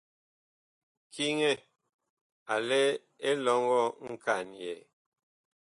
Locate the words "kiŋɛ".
1.13-1.51